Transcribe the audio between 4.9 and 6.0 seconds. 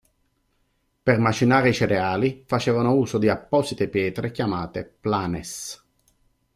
"planes".